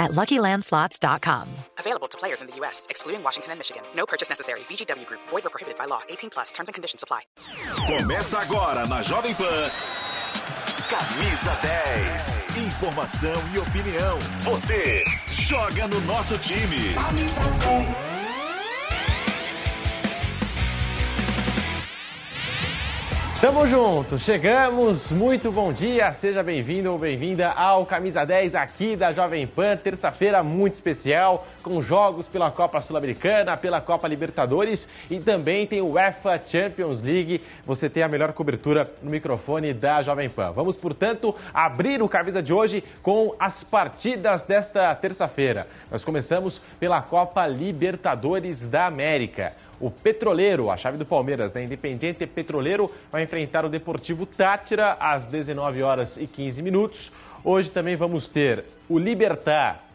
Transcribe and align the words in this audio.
at 0.00 0.10
LuckyLandSlots.com. 0.12 1.46
Available 1.78 2.08
to 2.08 2.18
players 2.18 2.40
in 2.40 2.48
the 2.48 2.56
U.S., 2.56 2.86
excluding 2.90 3.22
Washington 3.22 3.52
and 3.52 3.60
Michigan. 3.60 3.82
No 3.94 4.06
purchase 4.06 4.28
necessary. 4.28 4.60
VGW 4.60 5.06
Group. 5.06 5.20
Void 5.28 5.46
or 5.46 5.50
prohibited 5.50 5.78
by 5.78 5.84
law. 5.84 6.00
18 6.08 6.30
plus. 6.30 6.50
Terms 6.50 6.68
and 6.68 6.74
conditions 6.74 7.04
apply. 7.04 7.20
Começa 7.86 8.40
agora 8.40 8.84
na 8.88 9.02
Jovem 9.02 9.34
Pan. 9.34 9.70
Camisa 10.90 11.56
10. 11.62 12.40
Informação 12.66 13.34
e 13.54 13.58
opinião. 13.60 14.18
Você 14.40 15.04
joga 15.28 15.86
no 15.86 16.00
nosso 16.00 16.36
time. 16.38 16.96
Tamo 23.40 23.66
junto, 23.66 24.18
chegamos, 24.18 25.10
muito 25.10 25.50
bom 25.50 25.72
dia, 25.72 26.12
seja 26.12 26.42
bem-vindo 26.42 26.92
ou 26.92 26.98
bem-vinda 26.98 27.50
ao 27.52 27.86
Camisa 27.86 28.22
10 28.22 28.54
aqui 28.54 28.94
da 28.94 29.14
Jovem 29.14 29.46
Pan, 29.46 29.78
terça-feira 29.78 30.42
muito 30.42 30.74
especial, 30.74 31.46
com 31.62 31.80
jogos 31.80 32.28
pela 32.28 32.50
Copa 32.50 32.82
Sul-Americana, 32.82 33.56
pela 33.56 33.80
Copa 33.80 34.06
Libertadores 34.06 34.86
e 35.10 35.18
também 35.18 35.66
tem 35.66 35.80
o 35.80 35.92
UEFA 35.92 36.38
Champions 36.44 37.00
League. 37.00 37.40
Você 37.64 37.88
tem 37.88 38.02
a 38.02 38.08
melhor 38.08 38.34
cobertura 38.34 38.92
no 39.02 39.10
microfone 39.10 39.72
da 39.72 40.02
Jovem 40.02 40.28
Pan. 40.28 40.52
Vamos, 40.52 40.76
portanto, 40.76 41.34
abrir 41.54 42.02
o 42.02 42.10
Camisa 42.10 42.42
de 42.42 42.52
hoje 42.52 42.84
com 43.02 43.34
as 43.38 43.64
partidas 43.64 44.44
desta 44.44 44.94
terça-feira. 44.94 45.66
Nós 45.90 46.04
começamos 46.04 46.60
pela 46.78 47.00
Copa 47.00 47.46
Libertadores 47.46 48.66
da 48.66 48.84
América. 48.84 49.54
O 49.80 49.90
Petroleiro, 49.90 50.70
a 50.70 50.76
chave 50.76 50.98
do 50.98 51.06
Palmeiras, 51.06 51.54
né? 51.54 51.64
Independiente 51.64 52.26
Petroleiro, 52.26 52.90
vai 53.10 53.22
enfrentar 53.22 53.64
o 53.64 53.68
Deportivo 53.70 54.26
Tátira 54.26 54.98
às 55.00 55.26
19 55.26 55.82
horas 55.82 56.18
e 56.18 56.26
15 56.26 56.62
minutos. 56.62 57.10
Hoje 57.42 57.70
também 57.70 57.96
vamos 57.96 58.28
ter 58.28 58.64
o 58.88 58.98
Libertar 58.98 59.89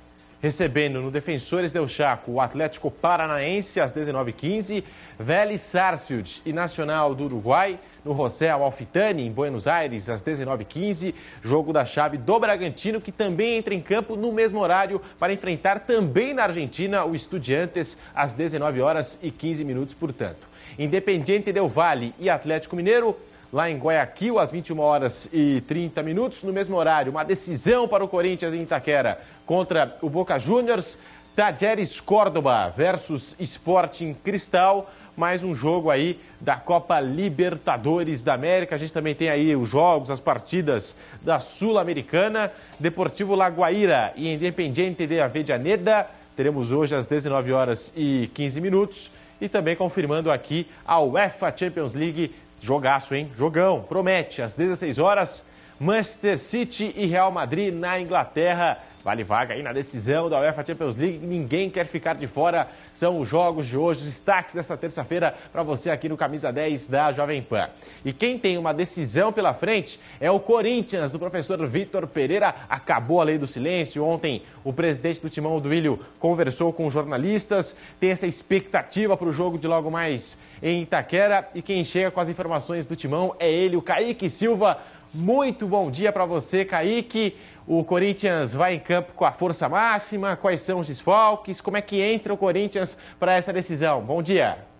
recebendo 0.45 1.01
no 1.01 1.09
Defensores 1.09 1.71
del 1.71 1.88
Chaco 1.88 2.33
o 2.33 2.39
Atlético 2.39 2.91
Paranaense 2.91 3.79
às 3.79 3.91
19h15, 3.91 4.83
Vélez 5.17 5.59
Sarsfield 5.59 6.43
e 6.45 6.53
Nacional 6.53 7.15
do 7.15 7.25
Uruguai 7.25 7.79
no 8.03 8.15
José 8.15 8.51
Alfitani, 8.51 9.25
em 9.25 9.31
Buenos 9.31 9.67
Aires, 9.67 10.07
às 10.07 10.23
19h15, 10.23 11.16
jogo 11.41 11.73
da 11.73 11.83
chave 11.83 12.19
do 12.19 12.39
Bragantino, 12.39 13.01
que 13.01 13.11
também 13.11 13.57
entra 13.57 13.73
em 13.73 13.81
campo 13.81 14.16
no 14.16 14.31
mesmo 14.31 14.59
horário 14.59 15.01
para 15.17 15.33
enfrentar 15.33 15.79
também 15.79 16.31
na 16.31 16.43
Argentina 16.43 17.03
o 17.05 17.16
Estudiantes 17.16 17.97
às 18.13 18.35
19 18.35 18.81
horas 18.81 19.17
e 19.23 19.31
15 19.31 19.66
minutos, 19.66 19.95
portanto. 19.95 20.47
Independiente 20.77 21.51
Del 21.51 21.67
Valle 21.67 22.13
e 22.19 22.29
Atlético 22.29 22.75
Mineiro 22.75 23.17
lá 23.56 23.70
em 23.70 23.78
Guayaquil, 23.78 24.38
às 24.38 24.52
21 24.52 24.78
horas 24.81 25.30
e 25.31 25.61
30 25.61 26.03
minutos. 26.03 26.44
No 26.44 26.52
mesmo 26.52 26.75
horário, 26.75 27.09
uma 27.09 27.23
decisão 27.23 27.88
para 27.88 28.03
o 28.03 28.08
Corinthians 28.08 28.53
em 28.53 28.64
Itaquera 28.64 29.17
contra 29.45 29.97
o 30.02 30.09
Boca 30.09 30.38
Juniors. 30.38 31.00
Tajeres 31.34 32.02
Córdoba 32.02 32.67
versus 32.75 33.34
Sporting 33.39 34.14
Cristal. 34.14 34.92
Mais 35.16 35.42
um 35.42 35.56
jogo 35.56 35.89
aí 35.89 36.20
da 36.42 36.58
Copa 36.58 37.00
Libertadores 37.00 38.23
da 38.23 38.34
América. 38.34 38.75
A 38.75 38.78
gente 38.78 38.92
também 38.92 39.16
tem 39.16 39.30
aí 39.30 39.56
os 39.56 39.69
jogos, 39.69 40.12
as 40.12 40.19
partidas 40.19 40.94
da 41.22 41.40
Sul-Americana. 41.40 42.52
Deportivo 42.78 43.36
Laguaira 43.36 44.12
e 44.17 44.34
Independiente 44.34 45.08
de 45.08 45.22
Avejaneda. 45.22 46.09
Teremos 46.35 46.74
hoje 46.74 46.94
às 46.94 47.06
19 47.06 47.53
horas 47.53 47.94
e 47.96 48.29
15 48.34 48.59
minutos. 48.59 49.12
E 49.40 49.50
também 49.50 49.75
confirmando 49.75 50.31
aqui 50.31 50.68
a 50.85 51.02
UEFA 51.02 51.53
Champions 51.56 51.94
League 51.94 52.34
Jogaço, 52.61 53.13
hein? 53.13 53.31
Jogão, 53.35 53.81
promete. 53.81 54.41
Às 54.41 54.53
16 54.53 54.99
horas, 54.99 55.45
Manchester 55.80 56.38
City 56.38 56.94
e 56.96 57.06
Real 57.06 57.31
Madrid 57.31 57.74
na 57.74 58.00
Inglaterra. 58.00 58.80
Vale 59.06 59.24
vaga 59.24 59.53
aí 59.53 59.62
na 59.62 59.72
decisão 59.72 60.28
da 60.31 60.40
UEFA 60.40 60.66
Champions 60.66 60.96
League. 60.96 61.19
Ninguém 61.19 61.69
quer 61.69 61.86
ficar 61.86 62.16
de 62.16 62.25
fora. 62.25 62.68
São 62.91 63.19
os 63.19 63.28
jogos 63.28 63.68
de 63.68 63.78
hoje, 63.78 64.00
os 64.00 64.08
destaques 64.08 64.56
dessa 64.56 64.75
terça-feira 64.75 65.35
para 65.52 65.62
você 65.62 65.91
aqui 65.91 66.09
no 66.09 66.18
Camisa 66.18 66.52
10 66.52 66.90
da 66.90 67.12
Jovem 67.12 67.40
Pan. 67.40 67.69
E 68.03 68.12
quem 68.12 68.40
tem 68.40 68.58
uma 68.58 68.74
decisão 68.74 69.31
pela 69.31 69.53
frente 69.53 70.00
é 70.19 70.31
o 70.31 70.40
Corinthians, 70.40 71.12
do 71.12 71.19
professor 71.19 71.64
Vitor 71.68 72.08
Pereira. 72.08 72.56
Acabou 72.68 73.22
a 73.22 73.25
lei 73.25 73.38
do 73.38 73.46
silêncio. 73.46 74.03
Ontem, 74.03 74.41
o 74.64 74.74
presidente 74.74 75.22
do 75.22 75.30
Timão, 75.30 75.59
do 75.59 75.72
Ilho, 75.72 76.00
conversou 76.18 76.74
com 76.74 76.90
jornalistas. 76.90 77.75
Tem 78.00 78.09
essa 78.09 78.25
expectativa 78.25 79.16
para 79.16 79.28
o 79.28 79.31
jogo 79.31 79.59
de 79.59 79.68
logo 79.68 79.91
mais 79.91 80.35
em 80.64 80.81
Itaquera. 80.81 81.47
E 81.53 81.62
quem 81.62 81.84
chega 81.84 82.09
com 82.09 82.19
as 82.19 82.30
informações 82.30 82.88
do 82.88 82.96
Timão 82.96 83.35
é 83.38 83.52
ele, 83.52 83.78
o 83.78 83.84
Kaique 83.84 84.31
Silva. 84.31 84.80
Muito 85.18 85.66
bom 85.66 85.90
dia 85.90 86.12
para 86.12 86.26
você, 86.26 86.66
Kaique. 86.66 87.38
O 87.66 87.86
Corinthians 87.86 88.53
vai 88.53 88.74
em 88.74 88.80
campo 88.80 89.14
com 89.14 89.24
a 89.24 89.31
força 89.31 89.70
máxima? 89.70 90.36
Quais 90.36 90.59
são 90.59 90.80
os 90.80 90.88
desfalques? 90.88 91.62
Como 91.62 91.78
é 91.78 91.81
que 91.81 92.02
entra 92.02 92.34
o 92.34 92.38
Corinthians 92.38 92.98
para 93.18 93.31
essa 93.31 93.53
decisão? 93.53 94.02
Bom 94.02 94.22
dia. 94.22 94.75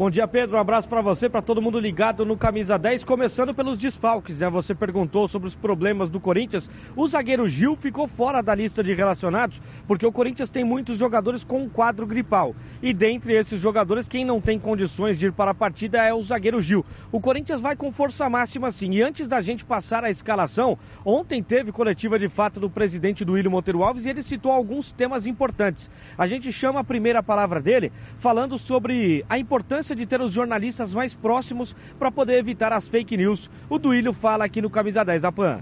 Bom 0.00 0.08
dia, 0.08 0.26
Pedro. 0.26 0.56
Um 0.56 0.60
abraço 0.60 0.88
para 0.88 1.02
você, 1.02 1.28
para 1.28 1.42
todo 1.42 1.60
mundo 1.60 1.78
ligado 1.78 2.24
no 2.24 2.34
Camisa 2.34 2.78
10. 2.78 3.04
Começando 3.04 3.52
pelos 3.52 3.76
desfalques, 3.78 4.40
né? 4.40 4.48
Você 4.48 4.74
perguntou 4.74 5.28
sobre 5.28 5.46
os 5.46 5.54
problemas 5.54 6.08
do 6.08 6.18
Corinthians. 6.18 6.70
O 6.96 7.06
zagueiro 7.06 7.46
Gil 7.46 7.76
ficou 7.76 8.08
fora 8.08 8.40
da 8.40 8.54
lista 8.54 8.82
de 8.82 8.94
relacionados, 8.94 9.60
porque 9.86 10.06
o 10.06 10.10
Corinthians 10.10 10.48
tem 10.48 10.64
muitos 10.64 10.96
jogadores 10.96 11.44
com 11.44 11.68
quadro 11.68 12.06
gripal. 12.06 12.56
E 12.82 12.94
dentre 12.94 13.34
esses 13.34 13.60
jogadores, 13.60 14.08
quem 14.08 14.24
não 14.24 14.40
tem 14.40 14.58
condições 14.58 15.18
de 15.18 15.26
ir 15.26 15.32
para 15.32 15.50
a 15.50 15.54
partida 15.54 16.02
é 16.02 16.14
o 16.14 16.22
zagueiro 16.22 16.62
Gil. 16.62 16.82
O 17.12 17.20
Corinthians 17.20 17.60
vai 17.60 17.76
com 17.76 17.92
força 17.92 18.26
máxima, 18.30 18.70
sim. 18.70 18.92
E 18.92 19.02
antes 19.02 19.28
da 19.28 19.42
gente 19.42 19.66
passar 19.66 20.02
a 20.02 20.08
escalação, 20.08 20.78
ontem 21.04 21.42
teve 21.42 21.72
coletiva 21.72 22.18
de 22.18 22.30
fato 22.30 22.58
do 22.58 22.70
presidente 22.70 23.22
do 23.22 23.32
William 23.32 23.50
Monteiro 23.50 23.82
Alves 23.82 24.06
e 24.06 24.08
ele 24.08 24.22
citou 24.22 24.50
alguns 24.50 24.92
temas 24.92 25.26
importantes. 25.26 25.90
A 26.16 26.26
gente 26.26 26.50
chama 26.50 26.80
a 26.80 26.84
primeira 26.84 27.22
palavra 27.22 27.60
dele 27.60 27.92
falando 28.16 28.56
sobre 28.56 29.26
a 29.28 29.38
importância 29.38 29.89
de 29.94 30.06
ter 30.06 30.20
os 30.20 30.32
jornalistas 30.32 30.94
mais 30.94 31.14
próximos 31.14 31.74
para 31.98 32.10
poder 32.10 32.38
evitar 32.38 32.72
as 32.72 32.88
fake 32.88 33.16
news. 33.16 33.50
O 33.68 33.78
Duílio 33.78 34.12
fala 34.12 34.44
aqui 34.44 34.60
no 34.60 34.70
Camisa 34.70 35.04
10 35.04 35.22
da 35.22 35.32
PAN. 35.32 35.60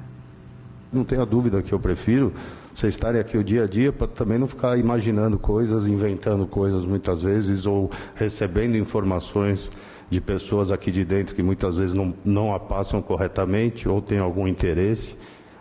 Não 0.92 1.04
tenha 1.04 1.26
dúvida 1.26 1.62
que 1.62 1.72
eu 1.72 1.78
prefiro 1.78 2.32
vocês 2.78 2.94
estarem 2.94 3.20
aqui 3.20 3.36
o 3.36 3.42
dia 3.42 3.64
a 3.64 3.66
dia 3.66 3.92
para 3.92 4.06
também 4.06 4.38
não 4.38 4.46
ficar 4.46 4.78
imaginando 4.78 5.36
coisas, 5.36 5.88
inventando 5.88 6.46
coisas 6.46 6.86
muitas 6.86 7.22
vezes 7.22 7.66
ou 7.66 7.90
recebendo 8.14 8.76
informações 8.76 9.68
de 10.08 10.20
pessoas 10.20 10.70
aqui 10.70 10.92
de 10.92 11.04
dentro 11.04 11.34
que 11.34 11.42
muitas 11.42 11.76
vezes 11.76 11.92
não, 11.92 12.14
não 12.24 12.54
a 12.54 12.60
passam 12.60 13.02
corretamente 13.02 13.88
ou 13.88 14.00
têm 14.00 14.20
algum 14.20 14.46
interesse. 14.46 15.16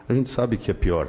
A 0.07 0.13
gente 0.13 0.29
sabe 0.29 0.57
que 0.57 0.69
é 0.69 0.75
pior. 0.75 1.07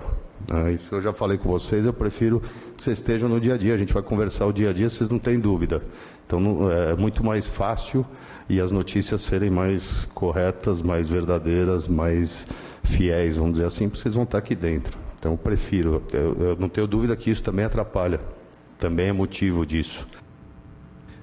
Né? 0.50 0.72
Isso 0.72 0.94
eu 0.94 1.02
já 1.02 1.12
falei 1.12 1.36
com 1.36 1.50
vocês, 1.50 1.84
eu 1.84 1.92
prefiro 1.92 2.40
que 2.75 2.82
vocês 2.82 2.98
estejam 2.98 3.28
no 3.28 3.38
dia 3.38 3.52
a 3.52 3.58
dia. 3.58 3.75
A 3.75 3.78
gente 3.78 3.92
vai 3.92 4.02
conversar 4.02 4.46
o 4.46 4.52
dia 4.52 4.70
a 4.70 4.72
dia, 4.72 4.88
vocês 4.88 5.10
não 5.10 5.19
têm 5.19 5.38
dúvida. 5.38 5.82
Então 6.28 6.71
é 6.71 6.94
muito 6.94 7.25
mais 7.25 7.47
fácil 7.47 8.05
e 8.50 8.61
as 8.61 8.71
notícias 8.71 9.22
serem 9.22 9.49
mais 9.49 10.05
corretas, 10.12 10.83
mais 10.83 11.09
verdadeiras, 11.09 11.89
mais 11.89 12.47
fiéis, 12.84 13.37
vamos 13.37 13.53
dizer 13.53 13.65
assim, 13.65 13.89
porque 13.89 14.03
vocês 14.03 14.15
vão 14.15 14.25
estar 14.25 14.37
aqui 14.37 14.55
dentro. 14.55 14.94
Então 15.19 15.33
eu 15.33 15.38
prefiro, 15.38 16.03
eu, 16.12 16.34
eu 16.34 16.56
não 16.56 16.69
tenho 16.69 16.87
dúvida 16.87 17.17
que 17.17 17.31
isso 17.31 17.43
também 17.43 17.65
atrapalha, 17.65 18.21
também 18.78 19.09
é 19.09 19.12
motivo 19.12 19.65
disso. 19.65 20.06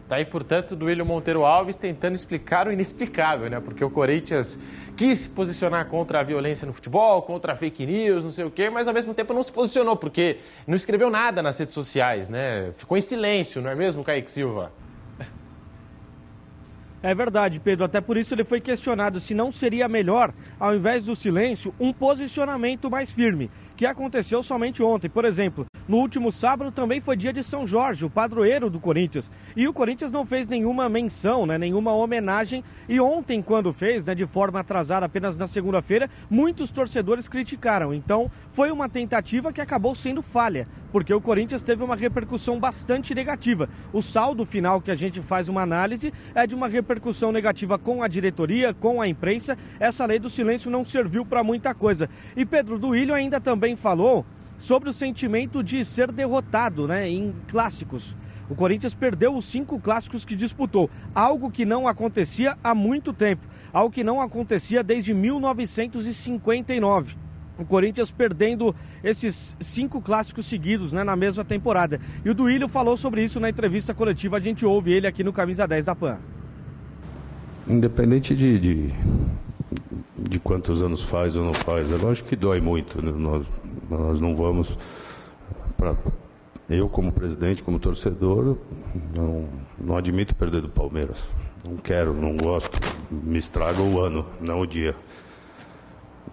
Tá 0.09 0.15
aí, 0.15 0.25
portanto, 0.25 0.75
do 0.75 0.85
William 0.85 1.05
Monteiro 1.05 1.45
Alves 1.45 1.77
tentando 1.77 2.15
explicar 2.15 2.67
o 2.67 2.71
inexplicável, 2.71 3.47
né? 3.47 3.59
Porque 3.59 3.83
o 3.83 3.89
Corinthians 3.91 4.57
quis 4.97 5.19
se 5.19 5.29
posicionar 5.29 5.85
contra 5.85 6.21
a 6.21 6.23
violência 6.23 6.65
no 6.65 6.73
futebol, 6.73 7.21
contra 7.21 7.53
a 7.53 7.55
fake 7.55 7.85
news, 7.85 8.23
não 8.23 8.31
sei 8.31 8.45
o 8.45 8.51
quê, 8.51 8.71
mas 8.71 8.87
ao 8.87 8.93
mesmo 8.93 9.13
tempo 9.13 9.35
não 9.35 9.43
se 9.43 9.51
posicionou, 9.51 9.95
porque 9.95 10.37
não 10.67 10.75
escreveu 10.75 11.11
nada 11.11 11.43
nas 11.43 11.57
redes 11.59 11.75
sociais, 11.75 12.27
né? 12.27 12.71
Ficou 12.75 12.97
em 12.97 13.01
silêncio, 13.01 13.61
não 13.61 13.69
é 13.69 13.75
mesmo, 13.75 14.03
Kaique 14.03 14.31
Silva? 14.31 14.71
É 17.05 17.13
verdade, 17.13 17.59
Pedro. 17.59 17.85
Até 17.85 18.01
por 18.01 18.17
isso 18.17 18.33
ele 18.33 18.43
foi 18.43 18.59
questionado 18.59 19.19
se 19.19 19.35
não 19.35 19.51
seria 19.51 19.87
melhor, 19.87 20.33
ao 20.59 20.73
invés 20.73 21.05
do 21.05 21.15
silêncio, 21.15 21.71
um 21.79 21.93
posicionamento 21.93 22.89
mais 22.89 23.11
firme, 23.11 23.51
que 23.77 23.85
aconteceu 23.85 24.41
somente 24.41 24.81
ontem. 24.81 25.07
Por 25.07 25.23
exemplo, 25.23 25.67
No 25.87 25.97
último 25.97 26.31
sábado 26.31 26.71
também 26.71 26.99
foi 26.99 27.15
dia 27.15 27.31
de 27.31 27.43
São 27.43 27.67
Jorge, 27.67 28.05
o 28.05 28.09
padroeiro 28.09 28.71
do 28.71 28.79
Corinthians. 28.79 29.31
E 29.55 29.67
o 29.67 29.73
Corinthians 29.73 30.11
não 30.11 30.25
fez 30.25 30.47
nenhuma 30.47 30.89
menção, 30.89 31.45
né, 31.45 31.59
nenhuma 31.59 31.93
homenagem. 31.93 32.63
E 32.89 32.99
ontem, 32.99 33.39
quando 33.39 33.71
fez, 33.71 34.03
né, 34.03 34.15
de 34.15 34.25
forma 34.25 34.59
atrasada, 34.59 35.05
apenas 35.05 35.37
na 35.37 35.45
segunda-feira, 35.45 36.09
muitos 36.27 36.71
torcedores 36.71 37.27
criticaram. 37.27 37.93
Então, 37.93 38.31
foi 38.51 38.71
uma 38.71 38.89
tentativa 38.89 39.53
que 39.53 39.61
acabou 39.61 39.93
sendo 39.93 40.23
falha, 40.23 40.67
porque 40.91 41.13
o 41.13 41.21
Corinthians 41.21 41.61
teve 41.61 41.83
uma 41.83 41.95
repercussão 41.95 42.59
bastante 42.59 43.13
negativa. 43.13 43.69
O 43.93 44.01
saldo 44.01 44.43
final 44.43 44.81
que 44.81 44.89
a 44.89 44.95
gente 44.95 45.21
faz 45.21 45.49
uma 45.49 45.61
análise 45.61 46.11
é 46.33 46.47
de 46.47 46.55
uma 46.55 46.67
repercussão 46.67 47.31
negativa 47.31 47.77
com 47.77 48.01
a 48.01 48.07
diretoria, 48.07 48.73
com 48.73 48.99
a 48.99 49.07
imprensa. 49.07 49.55
Essa 49.79 50.03
lei 50.07 50.17
do 50.17 50.31
silêncio 50.31 50.71
não 50.71 50.83
serviu 50.83 51.23
para 51.23 51.43
muita 51.43 51.75
coisa. 51.75 52.09
E 52.35 52.43
Pedro 52.43 52.79
Duílio 52.79 53.13
ainda 53.13 53.39
também 53.39 53.75
falou 53.75 54.25
sobre 54.57 54.89
o 54.89 54.93
sentimento 54.93 55.63
de 55.63 55.85
ser 55.85 56.11
derrotado 56.11 56.87
né, 56.87 57.09
em 57.09 57.33
clássicos. 57.47 58.15
O 58.49 58.55
Corinthians 58.55 58.93
perdeu 58.93 59.35
os 59.35 59.45
cinco 59.45 59.79
clássicos 59.79 60.23
que 60.23 60.35
disputou, 60.35 60.89
algo 61.13 61.49
que 61.49 61.65
não 61.65 61.87
acontecia 61.87 62.57
há 62.63 62.75
muito 62.75 63.11
tempo, 63.11 63.47
algo 63.73 63.93
que 63.93 64.03
não 64.03 64.21
acontecia 64.21 64.83
desde 64.83 65.13
1959 65.13 67.25
o 67.57 67.65
Corinthians 67.65 68.11
perdendo 68.11 68.75
esses 69.03 69.55
cinco 69.59 70.01
clássicos 70.01 70.45
seguidos 70.45 70.91
né, 70.91 71.03
na 71.03 71.15
mesma 71.15 71.45
temporada. 71.45 71.99
E 72.23 72.29
o 72.29 72.33
Duílio 72.33 72.67
falou 72.67 72.97
sobre 72.97 73.23
isso 73.23 73.39
na 73.39 73.49
entrevista 73.49 73.93
coletiva, 73.93 74.37
a 74.37 74.39
gente 74.39 74.65
ouve 74.65 74.91
ele 74.91 75.07
aqui 75.07 75.23
no 75.23 75.31
Camisa 75.31 75.67
10 75.67 75.85
da 75.85 75.95
PAN. 75.95 76.17
Independente 77.67 78.35
de, 78.35 78.59
de, 78.59 78.93
de 80.17 80.39
quantos 80.39 80.81
anos 80.81 81.01
faz 81.01 81.35
ou 81.35 81.43
não 81.43 81.53
faz, 81.53 81.91
é 81.91 81.95
lógico 81.95 82.29
que 82.29 82.35
dói 82.35 82.59
muito. 82.59 83.01
Né? 83.01 83.11
Nós, 83.11 83.45
nós 83.89 84.19
não 84.19 84.35
vamos. 84.35 84.77
Eu, 86.69 86.89
como 86.89 87.11
presidente, 87.11 87.61
como 87.61 87.77
torcedor, 87.77 88.57
não, 89.13 89.45
não 89.77 89.97
admito 89.97 90.33
perder 90.35 90.61
do 90.61 90.69
Palmeiras. 90.69 91.23
Não 91.67 91.77
quero, 91.77 92.13
não 92.13 92.35
gosto. 92.35 92.79
Me 93.11 93.37
estraga 93.37 93.81
o 93.81 93.99
ano, 93.99 94.25
não 94.41 94.61
o 94.61 94.65
dia. 94.65 94.95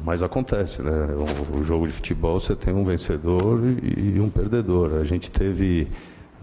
Mas 0.01 0.23
acontece, 0.23 0.83
né? 0.83 1.09
O, 1.15 1.59
o, 1.59 1.65
jogo 1.65 1.87
de 1.87 1.93
futebol 1.93 2.41
você 2.41 2.57
tem 2.57 2.75
um 2.75 2.85
vencedor 2.85 3.61
e, 3.65 4.17
e 4.17 4.21
um 4.21 4.29
perdedor. 4.29 4.95
A 4.95 5.05
gente 5.05 5.31
teve 5.31 5.87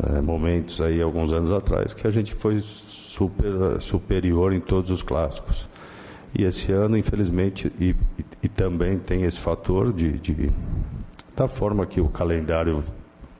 é, 0.01 0.21
momentos 0.21 0.79
aí, 0.79 1.01
alguns 1.01 1.33
anos 1.33 1.51
atrás, 1.51 1.93
que 1.93 2.07
a 2.07 2.11
gente 2.11 2.33
foi 2.33 2.61
super, 2.61 3.81
superior 3.81 4.53
em 4.53 4.59
todos 4.59 4.89
os 4.91 5.03
clássicos. 5.03 5.67
E 6.37 6.43
esse 6.43 6.71
ano, 6.71 6.97
infelizmente, 6.97 7.71
e, 7.79 7.95
e, 8.17 8.25
e 8.43 8.47
também 8.47 8.99
tem 8.99 9.23
esse 9.23 9.39
fator 9.39 9.91
de, 9.91 10.11
de, 10.19 10.51
da 11.35 11.47
forma 11.47 11.85
que 11.85 11.99
o 11.99 12.07
calendário 12.07 12.83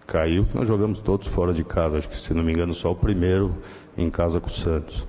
caiu, 0.07 0.45
que 0.45 0.56
nós 0.56 0.68
jogamos 0.68 1.00
todos 1.00 1.27
fora 1.27 1.53
de 1.53 1.63
casa. 1.63 2.00
Acho 2.00 2.09
que, 2.09 2.18
se 2.18 2.33
não 2.33 2.44
me 2.44 2.51
engano, 2.51 2.74
só 2.74 2.91
o 2.91 2.95
primeiro 2.95 3.56
em 3.97 4.09
casa 4.09 4.39
com 4.39 4.47
o 4.47 4.51
Santos. 4.51 5.06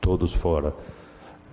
Todos 0.00 0.32
fora. 0.32 0.74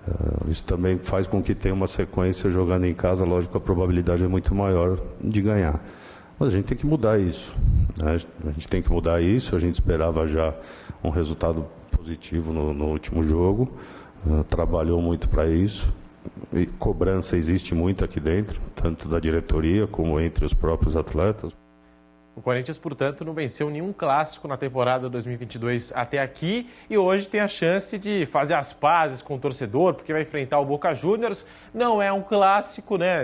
Uh, 0.07 0.49
isso 0.49 0.63
também 0.63 0.97
faz 0.97 1.27
com 1.27 1.41
que 1.41 1.55
tenha 1.55 1.73
uma 1.73 1.87
sequência 1.87 2.49
jogando 2.49 2.85
em 2.85 2.93
casa, 2.93 3.25
lógico, 3.25 3.57
a 3.57 3.59
probabilidade 3.59 4.23
é 4.23 4.27
muito 4.27 4.53
maior 4.53 4.99
de 5.19 5.41
ganhar. 5.41 5.83
Mas 6.39 6.49
a 6.49 6.51
gente 6.51 6.65
tem 6.65 6.77
que 6.77 6.85
mudar 6.85 7.19
isso. 7.19 7.55
Né? 8.01 8.17
A 8.45 8.51
gente 8.51 8.67
tem 8.67 8.81
que 8.81 8.91
mudar 8.91 9.21
isso. 9.21 9.55
A 9.55 9.59
gente 9.59 9.75
esperava 9.75 10.27
já 10.27 10.53
um 11.03 11.09
resultado 11.09 11.65
positivo 11.91 12.53
no, 12.53 12.73
no 12.73 12.85
último 12.85 13.23
jogo, 13.23 13.71
trabalhou 14.49 15.01
muito 15.01 15.27
para 15.29 15.47
isso. 15.47 15.93
E 16.53 16.65
cobrança 16.65 17.37
existe 17.37 17.75
muito 17.75 18.03
aqui 18.03 18.19
dentro, 18.19 18.59
tanto 18.75 19.07
da 19.07 19.19
diretoria 19.19 19.85
como 19.87 20.19
entre 20.19 20.45
os 20.45 20.53
próprios 20.53 20.95
atletas. 20.95 21.55
O 22.35 22.41
Corinthians, 22.41 22.77
portanto, 22.77 23.23
não 23.23 23.33
venceu 23.33 23.69
nenhum 23.69 23.93
clássico 23.93 24.45
na 24.45 24.57
temporada 24.57 25.09
2022 25.09 25.93
até 25.95 26.19
aqui 26.19 26.69
e 26.89 26.97
hoje 26.97 27.29
tem 27.29 27.39
a 27.39 27.47
chance 27.47 27.97
de 27.97 28.25
fazer 28.25 28.55
as 28.55 28.73
pazes 28.73 29.21
com 29.21 29.35
o 29.35 29.39
torcedor, 29.39 29.93
porque 29.93 30.11
vai 30.11 30.23
enfrentar 30.23 30.59
o 30.59 30.65
Boca 30.65 30.93
Juniors. 30.93 31.45
Não 31.73 32.01
é 32.01 32.11
um 32.11 32.21
clássico, 32.21 32.97
né? 32.97 33.23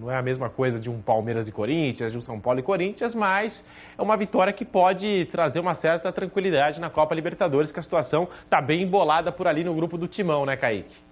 Não 0.00 0.10
é 0.10 0.16
a 0.16 0.22
mesma 0.22 0.50
coisa 0.50 0.80
de 0.80 0.90
um 0.90 1.00
Palmeiras 1.00 1.46
e 1.46 1.52
Corinthians, 1.52 2.10
de 2.10 2.18
um 2.18 2.20
São 2.20 2.40
Paulo 2.40 2.58
e 2.58 2.62
Corinthians, 2.62 3.14
mas 3.14 3.64
é 3.96 4.02
uma 4.02 4.16
vitória 4.16 4.52
que 4.52 4.64
pode 4.64 5.26
trazer 5.26 5.60
uma 5.60 5.74
certa 5.74 6.10
tranquilidade 6.10 6.80
na 6.80 6.90
Copa 6.90 7.14
Libertadores, 7.14 7.70
que 7.70 7.78
a 7.78 7.82
situação 7.82 8.28
está 8.44 8.60
bem 8.60 8.82
embolada 8.82 9.30
por 9.30 9.46
ali 9.46 9.62
no 9.62 9.72
grupo 9.74 9.96
do 9.96 10.08
Timão, 10.08 10.44
né, 10.44 10.56
Kaique? 10.56 11.09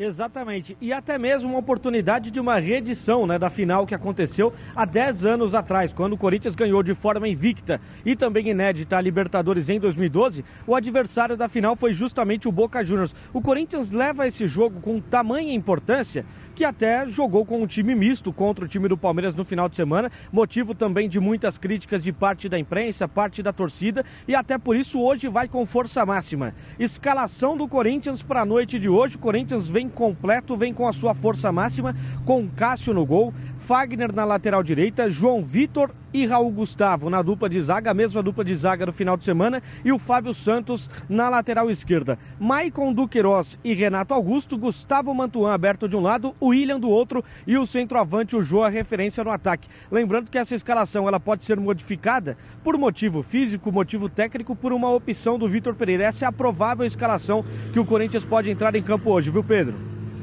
Exatamente. 0.00 0.78
E 0.80 0.94
até 0.94 1.18
mesmo 1.18 1.50
uma 1.50 1.58
oportunidade 1.58 2.30
de 2.30 2.40
uma 2.40 2.58
reedição 2.58 3.26
né, 3.26 3.38
da 3.38 3.50
final 3.50 3.86
que 3.86 3.94
aconteceu 3.94 4.50
há 4.74 4.86
10 4.86 5.26
anos 5.26 5.54
atrás, 5.54 5.92
quando 5.92 6.14
o 6.14 6.16
Corinthians 6.16 6.54
ganhou 6.54 6.82
de 6.82 6.94
forma 6.94 7.28
invicta 7.28 7.78
e 8.02 8.16
também 8.16 8.48
inédita 8.48 8.96
a 8.96 9.00
Libertadores 9.00 9.68
em 9.68 9.78
2012. 9.78 10.42
O 10.66 10.74
adversário 10.74 11.36
da 11.36 11.50
final 11.50 11.76
foi 11.76 11.92
justamente 11.92 12.48
o 12.48 12.52
Boca 12.52 12.82
Juniors. 12.82 13.14
O 13.30 13.42
Corinthians 13.42 13.90
leva 13.90 14.26
esse 14.26 14.48
jogo 14.48 14.80
com 14.80 15.02
tamanha 15.02 15.52
importância 15.52 16.24
que 16.60 16.64
até 16.66 17.08
jogou 17.08 17.46
com 17.46 17.62
um 17.62 17.66
time 17.66 17.94
misto 17.94 18.30
contra 18.34 18.66
o 18.66 18.68
time 18.68 18.86
do 18.86 18.94
Palmeiras 18.94 19.34
no 19.34 19.46
final 19.46 19.66
de 19.66 19.76
semana, 19.76 20.12
motivo 20.30 20.74
também 20.74 21.08
de 21.08 21.18
muitas 21.18 21.56
críticas 21.56 22.04
de 22.04 22.12
parte 22.12 22.50
da 22.50 22.58
imprensa, 22.58 23.08
parte 23.08 23.42
da 23.42 23.50
torcida, 23.50 24.04
e 24.28 24.34
até 24.34 24.58
por 24.58 24.76
isso 24.76 25.00
hoje 25.00 25.26
vai 25.26 25.48
com 25.48 25.64
força 25.64 26.04
máxima. 26.04 26.54
Escalação 26.78 27.56
do 27.56 27.66
Corinthians 27.66 28.22
para 28.22 28.42
a 28.42 28.44
noite 28.44 28.78
de 28.78 28.90
hoje, 28.90 29.16
o 29.16 29.20
Corinthians 29.20 29.70
vem 29.70 29.88
completo, 29.88 30.54
vem 30.54 30.74
com 30.74 30.86
a 30.86 30.92
sua 30.92 31.14
força 31.14 31.50
máxima, 31.50 31.96
com 32.26 32.46
Cássio 32.46 32.92
no 32.92 33.06
gol, 33.06 33.32
Fagner 33.70 34.12
na 34.12 34.24
lateral 34.24 34.64
direita, 34.64 35.08
João 35.08 35.44
Vitor 35.44 35.92
e 36.12 36.26
Raul 36.26 36.50
Gustavo 36.50 37.08
na 37.08 37.22
dupla 37.22 37.48
de 37.48 37.62
zaga, 37.62 37.92
a 37.92 37.94
mesma 37.94 38.20
dupla 38.20 38.44
de 38.44 38.52
zaga 38.56 38.84
no 38.84 38.92
final 38.92 39.16
de 39.16 39.24
semana, 39.24 39.62
e 39.84 39.92
o 39.92 39.98
Fábio 39.98 40.34
Santos 40.34 40.90
na 41.08 41.28
lateral 41.28 41.70
esquerda. 41.70 42.18
Maicon 42.40 42.92
Duqueiroz 42.92 43.60
e 43.62 43.72
Renato 43.72 44.12
Augusto, 44.12 44.58
Gustavo 44.58 45.14
Mantuan 45.14 45.52
aberto 45.52 45.88
de 45.88 45.94
um 45.94 46.00
lado, 46.00 46.34
o 46.40 46.48
William 46.48 46.80
do 46.80 46.88
outro 46.88 47.24
e 47.46 47.56
o 47.56 47.64
centroavante, 47.64 48.34
o 48.34 48.42
Jô, 48.42 48.64
a 48.64 48.68
referência 48.68 49.22
no 49.22 49.30
ataque. 49.30 49.68
Lembrando 49.88 50.32
que 50.32 50.38
essa 50.38 50.56
escalação 50.56 51.06
ela 51.06 51.20
pode 51.20 51.44
ser 51.44 51.60
modificada 51.60 52.36
por 52.64 52.76
motivo 52.76 53.22
físico, 53.22 53.70
motivo 53.70 54.08
técnico, 54.08 54.56
por 54.56 54.72
uma 54.72 54.90
opção 54.90 55.38
do 55.38 55.46
Vitor 55.46 55.76
Pereira. 55.76 56.02
Essa 56.02 56.24
é 56.24 56.28
a 56.28 56.32
provável 56.32 56.84
escalação 56.84 57.44
que 57.72 57.78
o 57.78 57.84
Corinthians 57.84 58.24
pode 58.24 58.50
entrar 58.50 58.74
em 58.74 58.82
campo 58.82 59.12
hoje, 59.12 59.30
viu, 59.30 59.44
Pedro? 59.44 59.76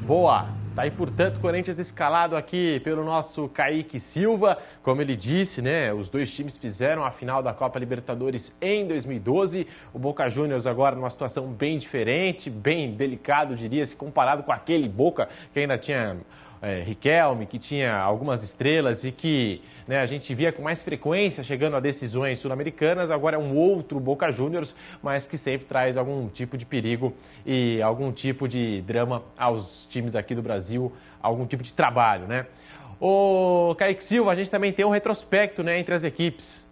Boa! 0.06 0.56
Tá 0.77 0.83
aí, 0.83 0.91
portanto, 0.91 1.39
Corinthians 1.39 1.79
escalado 1.79 2.35
aqui 2.35 2.79
pelo 2.81 3.03
nosso 3.03 3.50
Kaique 3.50 4.00
Silva. 4.00 4.59
Como 4.83 5.01
ele 5.01 5.15
disse, 5.15 5.59
né? 5.59 5.91
Os 5.91 6.07
dois 6.07 6.31
times 6.31 6.56
fizeram 6.56 7.03
a 7.03 7.09
final 7.09 7.41
da 7.41 7.51
Copa 7.51 7.79
Libertadores 7.79 8.56
em 8.62 8.88
2012. 8.88 9.65
O 9.91 9.97
Boca 9.97 10.29
Juniors 10.29 10.68
agora 10.68 10.95
numa 10.95 11.09
situação 11.09 11.47
bem 11.47 11.79
diferente, 11.79 12.47
bem 12.47 12.91
delicado, 12.91 13.56
diria, 13.56 13.83
se 13.83 13.95
comparado 13.95 14.44
com 14.44 14.51
aquele 14.51 14.88
Boca 14.88 15.27
que 15.51 15.62
ainda 15.62 15.79
tinha 15.79 16.15
é, 16.62 16.81
Riquelme, 16.81 17.45
que 17.45 17.59
tinha 17.59 17.95
algumas 17.95 18.44
estrelas 18.44 19.04
e 19.04 19.12
que 19.12 19.62
né, 19.88 20.00
a 20.00 20.06
gente 20.06 20.33
via 20.33 20.51
com 20.51 20.62
mais 20.62 20.83
frequência 20.83 21.44
chegando 21.44 21.75
a 21.75 21.80
decisões 21.80 22.39
sul-americanas, 22.39 23.09
agora 23.12 23.36
é 23.36 23.39
um 23.39 23.56
outro 23.56 24.00
Boca 24.00 24.30
Juniors, 24.31 24.75
mas 25.01 25.27
que 25.27 25.38
sempre 25.38 25.68
traz 25.68 25.98
algum 25.98 26.27
tipo 26.27 26.57
de 26.57 26.65
perigo 26.65 27.13
e 27.46 27.82
algum 27.82 28.12
tipo 28.12 28.48
de 28.48 28.82
drama 28.82 29.24
aos 29.38 29.86
times 29.86 30.15
aqui 30.15 30.36
do 30.36 30.41
Brasil, 30.41 30.91
algum 31.22 31.46
tipo 31.46 31.63
de 31.63 31.74
trabalho, 31.74 32.27
né? 32.27 32.46
O 33.00 33.75
Kaique 33.77 34.03
Silva, 34.03 34.32
a 34.32 34.36
gente 34.36 34.50
também 34.50 34.74
tem 34.74 34.84
um 34.84 34.89
retrospecto 34.89 35.63
né, 35.63 35.77
entre 35.77 35.93
as 35.93 36.03
equipes. 36.03 36.67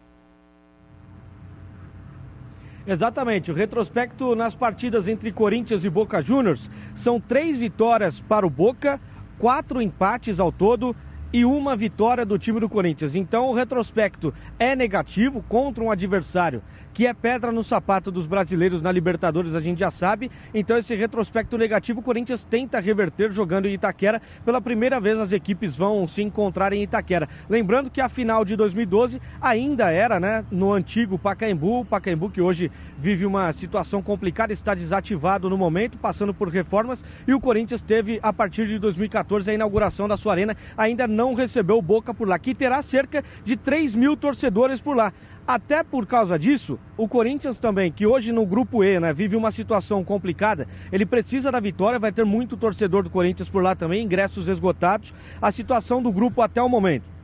Exatamente, 2.88 3.52
o 3.52 3.56
retrospecto 3.56 4.36
nas 4.36 4.54
partidas 4.54 5.08
entre 5.08 5.32
Corinthians 5.32 5.84
e 5.84 5.90
Boca 5.90 6.22
Juniors 6.22 6.70
são 6.94 7.20
três 7.20 7.58
vitórias 7.58 8.22
para 8.22 8.46
o 8.46 8.50
Boca, 8.50 9.02
quatro 9.38 9.82
empates 9.82 10.40
ao 10.40 10.52
todo 10.52 10.96
e 11.32 11.46
uma 11.46 11.76
vitória 11.76 12.26
do 12.26 12.38
time 12.38 12.60
do 12.60 12.70
Corinthians. 12.70 13.16
Então 13.16 13.50
o 13.50 13.54
retrospecto 13.54 14.34
é 14.58 14.76
negativo 14.76 15.44
contra 15.48 15.84
um 15.84 15.92
adversário 15.92 16.62
que 16.96 17.06
é 17.06 17.14
pedra 17.14 17.52
no 17.52 17.62
sapato 17.62 18.10
dos 18.10 18.26
brasileiros 18.26 18.82
na 18.82 18.90
Libertadores, 18.90 19.54
a 19.54 19.60
gente 19.60 19.80
já 19.80 19.92
sabe. 19.92 20.32
Então, 20.54 20.78
esse 20.78 20.96
retrospecto 20.96 21.58
negativo, 21.58 22.00
o 22.00 22.02
Corinthians 22.02 22.46
tenta 22.46 22.80
reverter 22.80 23.34
jogando 23.34 23.66
em 23.66 23.74
Itaquera. 23.74 24.22
Pela 24.46 24.62
primeira 24.62 24.98
vez, 24.98 25.20
as 25.20 25.34
equipes 25.34 25.76
vão 25.76 26.08
se 26.08 26.24
encontrar 26.24 26.72
em 26.72 26.82
Itaquera. 26.82 27.28
Lembrando 27.50 27.92
que 27.92 28.00
a 28.00 28.08
final 28.08 28.46
de 28.46 28.56
2012 28.56 29.22
ainda 29.42 29.92
era 29.92 30.22
né, 30.22 30.46
no 30.50 30.72
antigo 30.72 31.20
Pacaembu. 31.20 31.82
O 31.82 31.86
Pacaembu 31.86 32.30
que 32.30 32.40
hoje 32.40 32.72
vive 32.98 33.26
uma 33.26 33.52
situação 33.52 34.02
complicada, 34.02 34.54
está 34.54 34.74
desativado 34.74 35.50
no 35.50 35.58
momento, 35.58 35.98
passando 35.98 36.34
por 36.34 36.48
reformas. 36.48 37.04
E 37.28 37.34
o 37.34 37.42
Corinthians 37.42 37.82
teve, 37.82 38.22
a 38.24 38.32
partir 38.32 38.68
de 38.68 38.80
2014, 38.80 39.52
a 39.52 39.54
inauguração 39.54 40.08
da 40.08 40.16
sua 40.16 40.32
arena. 40.32 40.56
Ainda 40.78 41.06
não 41.16 41.34
recebeu 41.34 41.78
o 41.78 41.82
Boca 41.82 42.14
por 42.14 42.28
lá, 42.28 42.38
que 42.38 42.54
terá 42.54 42.82
cerca 42.82 43.24
de 43.44 43.56
3 43.56 43.96
mil 43.96 44.16
torcedores 44.16 44.80
por 44.80 44.96
lá. 44.96 45.12
Até 45.48 45.84
por 45.84 46.06
causa 46.06 46.38
disso, 46.38 46.78
o 46.98 47.08
Corinthians 47.08 47.60
também, 47.60 47.92
que 47.92 48.06
hoje 48.06 48.32
no 48.32 48.46
grupo 48.46 48.84
E, 48.84 49.00
né, 49.00 49.14
vive 49.14 49.36
uma 49.36 49.52
situação 49.52 50.04
complicada, 50.04 50.68
ele 50.92 51.06
precisa 51.06 51.52
da 51.52 51.60
vitória, 51.60 52.00
vai 52.00 52.12
ter 52.12 52.26
muito 52.26 52.58
torcedor 52.58 53.04
do 53.04 53.10
Corinthians 53.10 53.48
por 53.48 53.64
lá 53.64 53.76
também, 53.76 54.04
ingressos 54.04 54.48
esgotados. 54.48 55.14
A 55.42 55.52
situação 55.52 56.02
do 56.02 56.12
grupo 56.12 56.42
até 56.42 56.62
o 56.62 56.68
momento. 56.68 57.15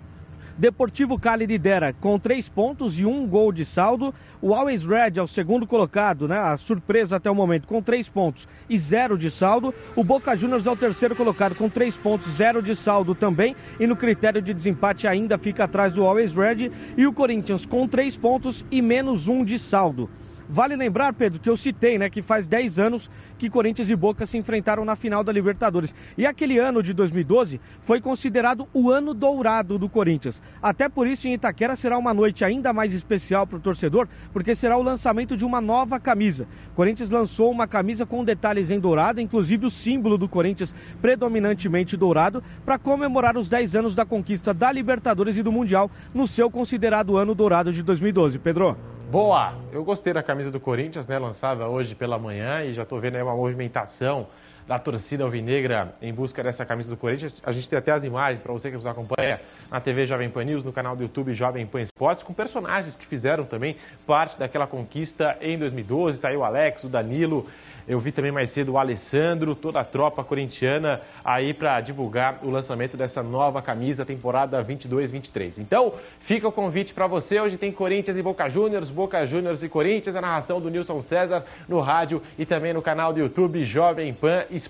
Deportivo 0.58 1.18
Cali 1.18 1.46
lidera 1.46 1.94
com 1.94 2.20
três 2.20 2.50
pontos 2.50 3.00
e 3.00 3.06
um 3.06 3.26
gol 3.26 3.52
de 3.52 3.66
saldo. 3.66 4.14
O 4.42 4.54
Always 4.54 4.86
Red 4.86 5.14
é 5.16 5.22
o 5.22 5.28
segundo 5.28 5.66
colocado, 5.66 6.28
né? 6.28 6.38
A 6.38 6.58
surpresa 6.58 7.16
até 7.16 7.32
o 7.32 7.36
momento, 7.36 7.68
com 7.68 7.82
três 7.82 8.10
pontos 8.10 8.48
e 8.70 8.78
zero 8.78 9.18
de 9.18 9.32
saldo. 9.32 9.74
O 9.96 10.04
Boca 10.04 10.36
Juniors 10.36 10.68
é 10.68 10.72
o 10.72 10.76
terceiro 10.76 11.16
colocado 11.16 11.56
com 11.56 11.70
três 11.70 11.96
pontos, 11.96 12.30
zero 12.30 12.62
de 12.62 12.76
saldo 12.76 13.16
também. 13.16 13.56
E 13.80 13.88
no 13.88 13.96
critério 13.96 14.42
de 14.42 14.54
desempate 14.54 15.08
ainda 15.08 15.38
fica 15.38 15.64
atrás 15.64 15.94
do 15.94 16.04
Always 16.04 16.36
Red. 16.36 16.72
E 16.98 17.08
o 17.08 17.14
Corinthians 17.14 17.66
com 17.66 17.88
três 17.88 18.18
pontos 18.18 18.66
e 18.70 18.82
menos 18.82 19.28
um 19.28 19.44
de 19.44 19.58
saldo. 19.58 20.10
Vale 20.54 20.76
lembrar, 20.76 21.14
Pedro, 21.14 21.40
que 21.40 21.50
eu 21.50 21.56
citei, 21.56 21.98
né, 21.98 22.10
que 22.10 22.22
faz 22.22 22.46
10 22.46 22.78
anos 22.78 23.10
que 23.38 23.50
Corinthians 23.50 23.90
e 23.90 23.96
Boca 23.96 24.26
se 24.26 24.38
enfrentaram 24.38 24.84
na 24.84 24.98
final 24.98 25.24
da 25.24 25.32
Libertadores. 25.32 25.96
E 26.18 26.26
aquele 26.26 26.60
ano 26.60 26.84
de 26.84 26.92
2012 26.92 27.62
foi 27.80 28.02
considerado 28.02 28.68
o 28.74 28.92
ano 28.92 29.14
dourado 29.14 29.80
do 29.80 29.88
Corinthians. 29.88 30.44
Até 30.62 30.90
por 30.90 31.08
isso, 31.08 31.26
em 31.26 31.36
Itaquera 31.36 31.74
será 31.74 31.98
uma 31.98 32.14
noite 32.14 32.44
ainda 32.44 32.74
mais 32.74 32.94
especial 32.94 33.48
para 33.48 33.60
o 33.60 33.62
torcedor, 33.62 34.10
porque 34.34 34.54
será 34.54 34.76
o 34.76 34.84
lançamento 34.84 35.38
de 35.38 35.46
uma 35.46 35.62
nova 35.62 36.02
camisa. 36.02 36.46
Corinthians 36.76 37.10
lançou 37.10 37.50
uma 37.50 37.66
camisa 37.66 38.06
com 38.06 38.22
detalhes 38.22 38.70
em 38.70 38.80
dourado, 38.80 39.22
inclusive 39.22 39.66
o 39.66 39.72
símbolo 39.72 40.18
do 40.18 40.28
Corinthians 40.28 40.76
predominantemente 41.02 41.96
dourado, 41.96 42.44
para 42.66 42.78
comemorar 42.78 43.38
os 43.38 43.48
10 43.48 43.78
anos 43.78 43.96
da 43.96 44.06
conquista 44.06 44.54
da 44.54 44.70
Libertadores 44.70 45.38
e 45.38 45.44
do 45.44 45.50
Mundial 45.50 45.90
no 46.14 46.28
seu 46.28 46.52
considerado 46.52 47.16
ano 47.16 47.34
dourado 47.34 47.72
de 47.72 47.82
2012. 47.82 48.38
Pedro. 48.38 48.91
Boa! 49.12 49.54
Eu 49.74 49.84
gostei 49.84 50.14
da 50.14 50.24
camisa 50.24 50.50
do 50.50 50.58
Corinthians, 50.58 51.06
né? 51.06 51.20
Lançada 51.20 51.68
hoje 51.68 51.94
pela 51.94 52.18
manhã 52.18 52.64
e 52.64 52.72
já 52.72 52.84
estou 52.84 52.98
vendo 52.98 53.18
aí 53.18 53.22
uma 53.22 53.36
movimentação 53.36 54.28
da 54.68 54.80
torcida 54.80 55.24
alvinegra 55.24 55.94
em 56.02 56.14
busca 56.14 56.42
dessa 56.42 56.66
camisa 56.66 56.90
do 56.90 56.98
Corinthians. 56.98 57.42
A 57.46 57.52
gente 57.52 57.70
tem 57.70 57.78
até 57.78 57.92
as 57.92 58.04
imagens 58.04 58.42
para 58.42 58.54
você 58.54 58.70
que 58.70 58.76
nos 58.76 58.88
acompanha 58.88 59.42
na 59.70 59.80
TV 59.80 60.08
Jovem 60.08 60.30
Pan 60.30 60.44
News, 60.44 60.64
no 60.64 60.72
canal 60.72 60.96
do 60.96 61.04
YouTube 61.04 61.34
Jovem 61.34 61.66
Pan 61.66 61.82
Esportes, 61.82 62.24
com 62.24 62.34
personagens 62.34 62.96
que 62.96 63.06
fizeram 63.06 63.44
também 63.44 63.76
parte 64.08 64.40
daquela 64.40 64.66
conquista 64.66 65.38
em 65.42 65.58
2012. 65.58 66.18
Está 66.18 66.30
aí 66.30 66.38
o 66.38 66.44
Alex, 66.44 66.84
o 66.86 66.90
Danilo, 66.90 67.46
eu 67.88 68.00
vi 68.00 68.12
também 68.12 68.32
mais 68.32 68.50
cedo 68.50 68.74
o 68.74 68.78
Alessandro, 68.78 69.56
toda 69.56 69.80
a 69.80 69.84
tropa 69.84 70.24
corintiana 70.24 71.02
aí 71.26 71.54
para 71.54 71.82
divulgar 71.82 72.40
o 72.44 72.50
lançamento 72.50 72.96
dessa 72.96 73.22
nova 73.22 73.62
camisa 73.62 74.06
temporada 74.06 74.64
22-23. 74.64 75.60
Então, 75.60 75.94
fica 76.20 76.48
o 76.48 76.52
convite 76.52 76.94
para 76.94 77.08
você. 77.08 77.40
Hoje 77.40 77.58
tem 77.58 77.72
Corinthians 77.72 78.18
e 78.18 78.22
Boca 78.22 78.48
Juniors, 78.48 78.90
Boca 78.90 79.26
Juniors 79.26 79.64
e 79.64 79.70
Corinthians, 79.70 80.16
a 80.16 80.22
narração 80.22 80.62
do 80.62 80.70
Nilson 80.70 81.02
César 81.02 81.44
no 81.68 81.80
rádio 81.80 82.22
e 82.38 82.46
também 82.46 82.72
no 82.74 82.82
canal 82.82 83.12
do 83.12 83.20
YouTube 83.20 83.64
Jovem 83.64 84.14
Pan 84.14 84.46
Esportes. 84.50 84.61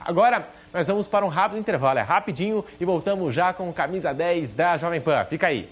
Agora, 0.00 0.48
nós 0.72 0.86
vamos 0.86 1.06
para 1.06 1.24
um 1.24 1.28
rápido 1.28 1.58
intervalo, 1.58 1.98
é 1.98 2.02
rapidinho 2.02 2.64
e 2.80 2.84
voltamos 2.84 3.34
já 3.34 3.52
com 3.52 3.72
camisa 3.72 4.12
10 4.12 4.54
da 4.54 4.76
Jovem 4.76 5.00
Pan. 5.00 5.24
Fica 5.24 5.46
aí. 5.46 5.68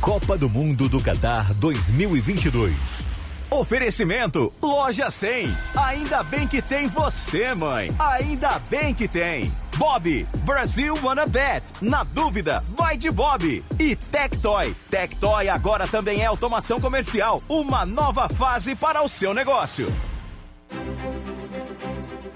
Copa 0.00 0.36
do 0.36 0.50
Mundo 0.50 0.86
do 0.88 1.02
Qatar 1.02 1.54
2022. 1.54 3.13
Oferecimento 3.54 4.52
Loja 4.60 5.08
100. 5.08 5.46
Ainda 5.76 6.24
bem 6.24 6.44
que 6.44 6.60
tem 6.60 6.88
você, 6.88 7.54
mãe. 7.54 7.88
Ainda 8.00 8.58
bem 8.68 8.92
que 8.92 9.06
tem. 9.06 9.48
Bob, 9.76 10.26
Brasil 10.44 10.92
Wanna 11.00 11.24
Bet. 11.24 11.62
Na 11.80 12.02
dúvida, 12.02 12.64
vai 12.70 12.96
de 12.96 13.12
Bob. 13.12 13.64
E 13.78 13.94
Tectoy. 13.94 14.74
Tectoy 14.90 15.48
agora 15.48 15.86
também 15.86 16.22
é 16.22 16.26
automação 16.26 16.80
comercial. 16.80 17.40
Uma 17.48 17.86
nova 17.86 18.28
fase 18.28 18.74
para 18.74 19.04
o 19.04 19.08
seu 19.08 19.32
negócio. 19.32 19.86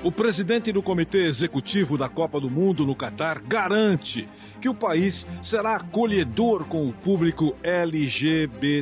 O 0.04 0.12
presidente 0.12 0.70
do 0.70 0.80
Comitê 0.80 1.26
Executivo 1.26 1.98
da 1.98 2.08
Copa 2.08 2.40
do 2.40 2.48
Mundo 2.48 2.86
no 2.86 2.94
Catar 2.94 3.40
garante 3.40 4.28
que 4.60 4.68
o 4.68 4.74
país 4.74 5.26
será 5.42 5.74
acolhedor 5.74 6.64
com 6.66 6.88
o 6.88 6.92
público 6.92 7.56
LGBTQIA. 7.64 8.78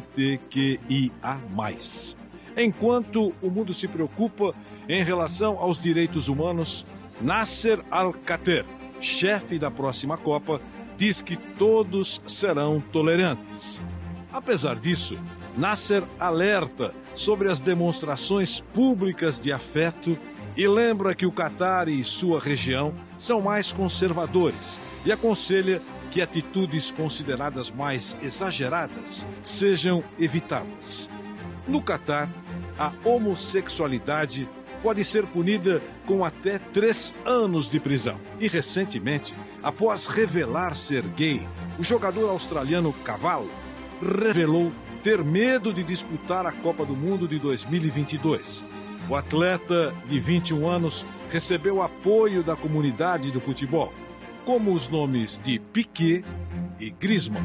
Enquanto 2.56 3.34
o 3.42 3.50
mundo 3.50 3.74
se 3.74 3.86
preocupa 3.86 4.54
em 4.88 5.04
relação 5.04 5.58
aos 5.58 5.80
direitos 5.80 6.28
humanos, 6.28 6.86
Nasser 7.20 7.84
Al-Khater, 7.90 8.64
chefe 9.00 9.58
da 9.58 9.70
próxima 9.70 10.16
Copa, 10.16 10.60
diz 10.96 11.20
que 11.20 11.36
todos 11.36 12.22
serão 12.26 12.80
tolerantes. 12.80 13.80
Apesar 14.32 14.76
disso, 14.76 15.18
Nasser 15.56 16.02
alerta 16.18 16.94
sobre 17.14 17.50
as 17.50 17.60
demonstrações 17.60 18.60
públicas 18.60 19.40
de 19.40 19.52
afeto 19.52 20.18
e 20.56 20.66
lembra 20.66 21.14
que 21.14 21.26
o 21.26 21.32
Catar 21.32 21.88
e 21.88 22.02
sua 22.02 22.40
região 22.40 22.94
são 23.18 23.42
mais 23.42 23.72
conservadores 23.72 24.80
e 25.04 25.12
aconselha 25.12 25.82
que 26.10 26.22
atitudes 26.22 26.90
consideradas 26.90 27.70
mais 27.70 28.16
exageradas 28.22 29.26
sejam 29.42 30.02
evitadas. 30.18 31.10
No 31.68 31.82
Catar, 31.82 32.30
a 32.78 32.92
homossexualidade 33.04 34.48
pode 34.82 35.02
ser 35.04 35.26
punida 35.26 35.82
com 36.04 36.24
até 36.24 36.58
três 36.58 37.14
anos 37.24 37.68
de 37.70 37.80
prisão. 37.80 38.20
E 38.38 38.46
recentemente, 38.48 39.34
após 39.62 40.06
revelar 40.06 40.74
ser 40.74 41.02
gay, 41.08 41.46
o 41.78 41.82
jogador 41.82 42.28
australiano 42.30 42.92
Cavallo 43.04 43.50
revelou 44.00 44.72
ter 45.02 45.24
medo 45.24 45.72
de 45.72 45.82
disputar 45.82 46.46
a 46.46 46.52
Copa 46.52 46.84
do 46.84 46.94
Mundo 46.94 47.26
de 47.26 47.38
2022 47.38 48.64
o 49.08 49.14
atleta 49.14 49.94
de 50.08 50.18
21 50.18 50.68
anos 50.68 51.06
recebeu 51.30 51.80
apoio 51.80 52.42
da 52.42 52.56
comunidade 52.56 53.30
do 53.30 53.40
futebol, 53.40 53.92
como 54.44 54.72
os 54.72 54.88
nomes 54.88 55.40
de 55.42 55.60
Piquet 55.60 56.24
e 56.80 56.90
Griezmann. 56.90 57.44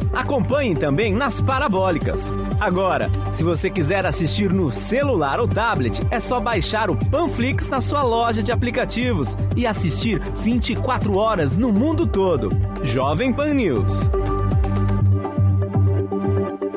Acompanhe 0.13 0.75
também 0.75 1.13
nas 1.13 1.39
parabólicas. 1.39 2.33
Agora, 2.59 3.09
se 3.29 3.43
você 3.43 3.69
quiser 3.69 4.05
assistir 4.05 4.51
no 4.51 4.69
celular 4.69 5.39
ou 5.39 5.47
tablet, 5.47 6.01
é 6.11 6.19
só 6.19 6.39
baixar 6.39 6.89
o 6.89 6.97
Panflix 7.09 7.69
na 7.69 7.79
sua 7.79 8.03
loja 8.03 8.43
de 8.43 8.51
aplicativos 8.51 9.37
e 9.55 9.65
assistir 9.65 10.21
24 10.35 11.15
horas 11.15 11.57
no 11.57 11.71
mundo 11.71 12.05
todo. 12.05 12.49
Jovem 12.83 13.31
Pan 13.31 13.53
News. 13.53 13.93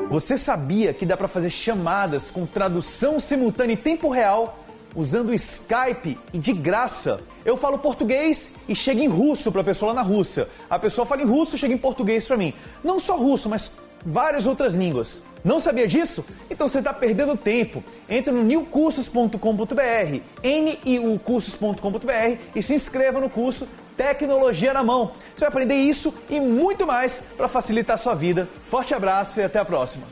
Você 0.09 0.37
sabia 0.37 0.93
que 0.93 1.05
dá 1.05 1.17
para 1.17 1.27
fazer 1.27 1.49
chamadas 1.49 2.31
com 2.31 2.45
tradução 2.45 3.19
simultânea 3.19 3.73
em 3.73 3.77
tempo 3.77 4.09
real 4.09 4.64
usando 4.95 5.29
o 5.29 5.33
Skype 5.33 6.17
e 6.33 6.37
de 6.37 6.53
graça? 6.53 7.19
Eu 7.43 7.57
falo 7.57 7.77
português 7.77 8.53
e 8.67 8.75
chega 8.75 9.01
em 9.01 9.07
russo 9.07 9.51
para 9.51 9.61
a 9.61 9.63
pessoa 9.63 9.93
lá 9.93 10.01
na 10.01 10.07
Rússia. 10.07 10.47
A 10.69 10.79
pessoa 10.79 11.05
fala 11.05 11.21
em 11.21 11.25
russo 11.25 11.55
e 11.55 11.59
chega 11.59 11.73
em 11.73 11.77
português 11.77 12.27
para 12.27 12.37
mim. 12.37 12.53
Não 12.83 12.99
só 12.99 13.15
russo, 13.15 13.49
mas 13.49 13.71
várias 14.05 14.45
outras 14.45 14.75
línguas. 14.75 15.21
Não 15.43 15.59
sabia 15.59 15.87
disso? 15.87 16.25
Então 16.49 16.67
você 16.67 16.79
está 16.79 16.93
perdendo 16.93 17.37
tempo. 17.37 17.83
Entre 18.09 18.31
no 18.31 18.43
newcursos.com.br, 18.43 20.19
niucursos.com.br 20.43 22.37
e 22.55 22.61
se 22.61 22.73
inscreva 22.73 23.19
no 23.19 23.29
curso 23.29 23.67
Tecnologia 23.95 24.73
na 24.73 24.83
Mão. 24.83 25.11
Você 25.33 25.41
vai 25.41 25.49
aprender 25.49 25.75
isso 25.75 26.13
e 26.29 26.39
muito 26.39 26.85
mais 26.85 27.19
para 27.37 27.47
facilitar 27.47 27.95
a 27.95 27.97
sua 27.97 28.15
vida. 28.15 28.47
Forte 28.67 28.93
abraço 28.93 29.39
e 29.39 29.43
até 29.43 29.59
a 29.59 29.65
próxima. 29.65 30.05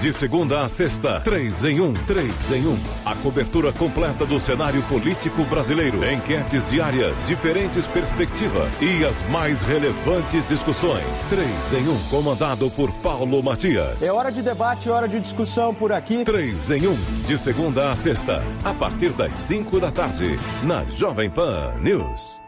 De 0.00 0.12
segunda 0.12 0.64
a 0.64 0.68
sexta, 0.68 1.20
três 1.20 1.64
em 1.64 1.80
um, 1.80 1.92
três 1.92 2.52
em 2.52 2.66
um. 2.66 2.78
A 3.04 3.14
cobertura 3.16 3.72
completa 3.72 4.24
do 4.24 4.38
cenário 4.38 4.82
político 4.84 5.44
brasileiro. 5.44 5.98
Enquetes 6.08 6.68
diárias, 6.70 7.26
diferentes 7.26 7.86
perspectivas 7.86 8.80
e 8.80 9.04
as 9.04 9.20
mais 9.28 9.62
relevantes 9.62 10.46
discussões. 10.46 11.04
Três 11.28 11.72
em 11.72 11.88
um, 11.88 11.98
comandado 12.08 12.70
por 12.70 12.92
Paulo 13.02 13.42
Matias. 13.42 14.02
É 14.02 14.12
hora 14.12 14.30
de 14.30 14.42
debate, 14.42 14.88
hora 14.88 15.08
de 15.08 15.18
discussão 15.20 15.74
por 15.74 15.92
aqui. 15.92 16.24
Três 16.24 16.70
em 16.70 16.86
um, 16.86 16.96
de 17.26 17.36
segunda 17.36 17.90
a 17.90 17.96
sexta, 17.96 18.42
a 18.64 18.72
partir 18.72 19.10
das 19.10 19.34
cinco 19.34 19.80
da 19.80 19.90
tarde, 19.90 20.38
na 20.62 20.84
Jovem 20.96 21.28
Pan 21.30 21.74
News. 21.80 22.40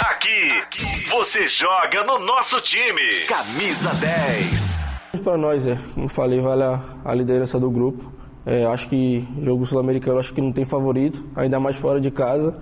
Aqui, 0.00 0.62
você 1.08 1.46
joga 1.46 2.04
no 2.04 2.18
nosso 2.18 2.60
time. 2.60 3.24
Camisa 3.26 3.94
10. 3.94 4.87
Para 5.16 5.38
nós, 5.38 5.66
é, 5.66 5.78
como 5.94 6.08
falei, 6.08 6.38
vale 6.38 6.62
a, 6.62 6.82
a 7.02 7.14
liderança 7.14 7.58
do 7.58 7.70
grupo. 7.70 8.12
É, 8.44 8.66
acho 8.66 8.88
que 8.88 9.26
jogo 9.42 9.64
sul-americano 9.64 10.18
acho 10.18 10.34
que 10.34 10.40
não 10.40 10.52
tem 10.52 10.64
favorito, 10.64 11.24
ainda 11.34 11.58
mais 11.58 11.76
fora 11.76 11.98
de 12.00 12.10
casa. 12.10 12.54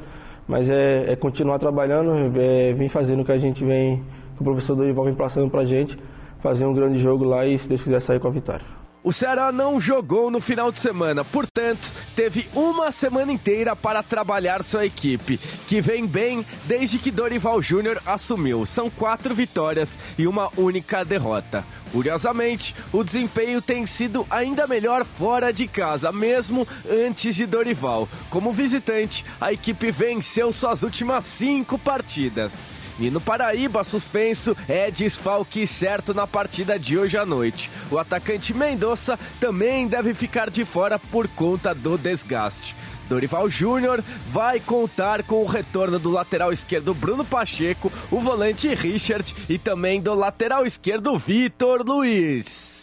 Mas 0.47 0.71
é, 0.71 1.12
é 1.12 1.17
continuar 1.17 1.59
trabalhando, 1.59 2.12
é, 2.38 2.88
fazendo 2.88 3.23
o 3.23 3.25
que 3.25 3.33
a 3.33 3.38
gente 3.38 3.65
vem, 3.65 4.03
que 4.37 4.43
o 4.43 4.45
professor 4.45 4.76
Dorival 4.76 5.07
vem 5.07 5.15
passando 5.15 5.50
para 5.50 5.62
a 5.62 5.65
gente, 5.65 5.99
fazer 6.38 6.65
um 6.65 6.73
grande 6.73 7.00
jogo 7.00 7.25
lá 7.25 7.45
e, 7.45 7.59
se 7.59 7.69
Deus 7.69 7.83
quiser, 7.83 8.00
sair 8.00 8.21
com 8.21 8.29
a 8.29 8.31
vitória. 8.31 8.86
O 9.07 9.13
Ceará 9.13 9.53
não 9.53 9.81
jogou 9.81 10.33
no 10.33 10.41
final 10.41 10.73
de 10.73 10.81
semana, 10.81 11.25
portanto, 11.25 11.95
teve 12.17 12.49
uma 12.53 12.91
semana 12.91 13.31
inteira 13.31 13.77
para 13.77 14.03
trabalhar 14.03 14.65
sua 14.65 14.85
equipe, 14.85 15.39
que 15.69 15.81
vem 15.81 16.05
bem 16.05 16.45
desde 16.65 16.99
que 16.99 17.13
Dorival 17.13 17.63
Júnior 17.63 18.03
assumiu. 18.05 18.67
São 18.67 18.91
quatro 18.91 19.33
vitórias 19.33 19.97
e 20.19 20.27
uma 20.27 20.51
única 20.57 21.05
derrota. 21.05 21.65
Curiosamente, 21.93 22.75
o 22.93 23.05
desempenho 23.05 23.63
tem 23.63 23.87
sido 23.87 24.27
ainda 24.29 24.67
melhor 24.67 25.05
fora 25.05 25.53
de 25.53 25.69
casa, 25.69 26.11
mesmo 26.11 26.67
antes 26.91 27.37
de 27.37 27.47
Dorival. 27.47 28.09
Como 28.29 28.53
visitante, 28.53 29.25
a 29.41 29.53
equipe 29.53 29.89
venceu 29.93 30.53
suas 30.53 30.83
últimas 30.83 31.27
cinco 31.27 31.79
partidas. 31.79 32.65
E 32.99 33.11
no 33.11 33.21
Paraíba, 33.21 33.85
suspenso 33.85 34.57
é 34.69 34.91
desfalque 34.91 35.67
certo 35.67 36.15
na 36.15 36.26
partida 36.26 36.79
de 36.79 36.97
hoje 36.97 37.19
à 37.19 37.26
noite. 37.26 37.71
O 37.91 37.99
atacante 37.99 38.55
Mendonça 38.55 39.19
também 39.38 39.87
deve 39.87 40.15
ficar 40.15 40.49
de 40.49 40.65
fora 40.65 40.99
por 40.99 41.29
conta 41.29 41.75
do 41.75 41.99
desgaste. 41.99 42.75
Dorival 43.09 43.49
Júnior 43.49 44.03
vai 44.31 44.59
contar 44.59 45.23
com 45.23 45.43
o 45.43 45.47
retorno 45.47 45.99
do 45.99 46.11
lateral 46.11 46.53
esquerdo 46.53 46.95
Bruno 46.95 47.25
Pacheco, 47.25 47.93
o 48.11 48.19
volante 48.19 48.75
Richard 48.75 49.35
e 49.49 49.59
também 49.59 50.00
do 50.00 50.15
lateral 50.15 50.67
esquerdo 50.67 51.17
Vitor 51.19 51.83
Luiz. 51.87 52.75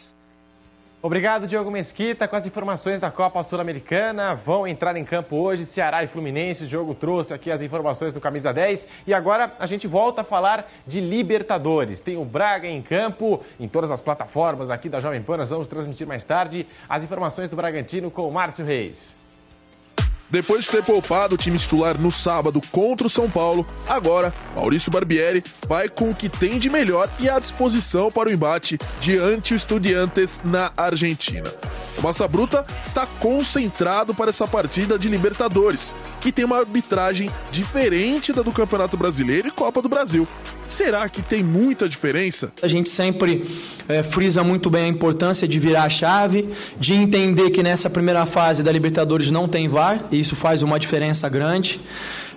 Obrigado, 1.06 1.46
Diogo 1.46 1.70
Mesquita, 1.70 2.30
com 2.30 2.36
as 2.38 2.46
informações 2.46 2.98
da 2.98 3.12
Copa 3.12 3.44
Sul-Americana. 3.44 4.36
Vão 4.36 4.66
entrar 4.66 4.96
em 4.96 5.04
campo 5.04 5.36
hoje 5.36 5.66
Ceará 5.66 6.02
e 6.02 6.08
Fluminense. 6.08 6.64
O 6.64 6.66
Diogo 6.66 6.96
trouxe 6.96 7.34
aqui 7.34 7.52
as 7.52 7.62
informações 7.62 8.14
do 8.14 8.22
Camisa 8.22 8.54
10. 8.54 8.88
E 9.06 9.14
agora 9.14 9.52
a 9.60 9.66
gente 9.66 9.86
volta 9.86 10.22
a 10.22 10.24
falar 10.24 10.66
de 10.88 11.02
Libertadores. 11.02 12.00
Tem 12.00 12.16
o 12.16 12.24
Braga 12.24 12.70
em 12.70 12.82
campo, 12.82 13.44
em 13.60 13.68
todas 13.68 13.92
as 13.92 14.02
plataformas 14.02 14.70
aqui 14.70 14.88
da 14.88 15.02
Jovem 15.02 15.22
Pan. 15.22 15.36
Nós 15.36 15.50
vamos 15.50 15.68
transmitir 15.68 16.08
mais 16.08 16.24
tarde 16.24 16.66
as 16.88 17.04
informações 17.04 17.50
do 17.50 17.58
Bragantino 17.58 18.10
com 18.10 18.26
o 18.26 18.32
Márcio 18.32 18.64
Reis. 18.64 19.23
Depois 20.34 20.64
de 20.64 20.72
ter 20.72 20.82
poupado 20.82 21.36
o 21.36 21.38
time 21.38 21.60
titular 21.60 21.96
no 21.96 22.12
sábado 22.12 22.60
contra 22.72 23.06
o 23.06 23.10
São 23.10 23.30
Paulo, 23.30 23.64
agora 23.88 24.34
Maurício 24.56 24.92
Barbieri 24.92 25.44
vai 25.68 25.88
com 25.88 26.10
o 26.10 26.16
que 26.16 26.28
tem 26.28 26.58
de 26.58 26.72
melhor 26.72 27.08
e 27.20 27.30
à 27.30 27.38
disposição 27.38 28.12
para 28.12 28.30
o 28.30 28.32
embate 28.32 28.80
diante 29.00 29.54
o 29.54 29.56
Estudiantes 29.56 30.42
na 30.44 30.72
Argentina. 30.76 31.54
O 32.00 32.02
Massa 32.02 32.28
Bruta 32.28 32.66
está 32.84 33.06
concentrado 33.06 34.16
para 34.16 34.32
essa 34.32 34.48
partida 34.48 34.98
de 34.98 35.08
Libertadores, 35.08 35.94
que 36.24 36.32
tem 36.32 36.46
uma 36.46 36.58
arbitragem 36.58 37.30
diferente 37.52 38.32
da 38.32 38.42
do 38.42 38.52
Campeonato 38.54 38.96
Brasileiro 38.96 39.50
e 39.50 39.52
Copa 39.52 39.82
do 39.82 39.90
Brasil. 39.90 40.26
Será 40.66 41.10
que 41.10 41.22
tem 41.22 41.44
muita 41.44 41.90
diferença? 41.90 42.54
A 42.62 42.68
gente 42.68 42.90
sempre 42.90 43.46
é, 43.90 44.02
frisa 44.02 44.42
muito 44.42 44.70
bem 44.70 44.84
a 44.84 44.88
importância 44.88 45.46
de 45.46 45.60
virar 45.60 45.84
a 45.84 45.90
chave, 45.90 46.48
de 46.80 46.94
entender 46.94 47.50
que 47.50 47.62
nessa 47.62 47.90
primeira 47.90 48.26
fase 48.26 48.64
da 48.64 48.72
Libertadores 48.72 49.32
não 49.32 49.50
tem 49.50 49.68
VAR, 49.68 50.06
e 50.12 50.20
isso 50.22 50.34
faz 50.34 50.64
uma 50.64 50.80
diferença 50.80 51.28
grande. 51.28 51.82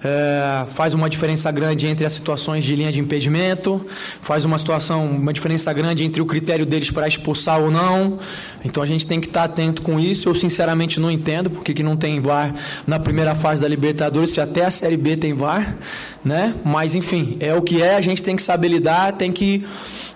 É, 0.09 0.67
faz 0.71 0.95
uma 0.95 1.11
diferença 1.11 1.51
grande 1.51 1.89
entre 1.89 2.07
as 2.07 2.13
situações 2.13 2.65
de 2.65 2.77
linha 2.77 2.93
de 2.93 3.01
impedimento, 3.01 3.85
faz 4.23 4.45
uma 4.45 4.57
situação, 4.57 5.05
uma 5.05 5.33
diferença 5.33 5.73
grande 5.73 6.05
entre 6.05 6.23
o 6.23 6.27
critério 6.27 6.65
deles 6.65 6.93
para 6.93 7.09
expulsar 7.09 7.61
ou 7.61 7.73
não. 7.73 8.21
Então 8.65 8.81
a 8.81 8.87
gente 8.87 9.05
tem 9.05 9.21
que 9.21 9.27
estar 9.27 9.43
atento 9.43 9.83
com 9.83 9.99
isso. 9.99 10.29
Eu 10.29 10.35
sinceramente 10.37 11.01
não 11.01 11.11
entendo 11.11 11.51
porque 11.51 11.75
que 11.75 11.83
não 11.83 11.97
tem 11.97 12.21
VAR 12.21 12.55
na 12.87 13.01
primeira 13.01 13.35
fase 13.35 13.61
da 13.61 13.67
Libertadores, 13.67 14.31
se 14.31 14.41
até 14.41 14.65
a 14.65 14.71
Série 14.71 14.97
B 14.97 15.17
tem 15.17 15.35
VAR, 15.35 15.77
né? 16.25 16.55
Mas 16.65 16.95
enfim, 16.95 17.37
é 17.41 17.53
o 17.53 17.61
que 17.61 17.83
é, 17.83 17.97
a 17.97 18.01
gente 18.01 18.23
tem 18.23 18.37
que 18.37 18.43
saber 18.45 18.69
lidar, 18.69 19.13
tem 19.13 19.33
que 19.33 19.67